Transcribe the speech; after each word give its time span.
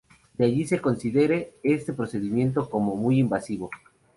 De 0.35 0.45
allí 0.45 0.63
que 0.63 0.67
se 0.69 0.81
considere 0.81 1.53
este 1.61 1.93
procedimiento 1.93 2.67
como 2.67 2.95
muy 2.95 3.19
invasivo. 3.19 3.69